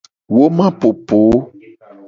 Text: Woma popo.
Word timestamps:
Woma 0.35 0.67
popo. 0.79 1.21